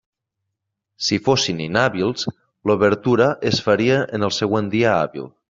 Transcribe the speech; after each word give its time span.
Si 1.07 1.19
fossin 1.27 1.61
inhàbils, 1.65 2.25
l'obertura 2.71 3.29
es 3.53 3.61
faria 3.69 4.01
en 4.21 4.31
el 4.31 4.35
següent 4.41 4.75
dia 4.79 4.97
hàbil. 4.97 5.31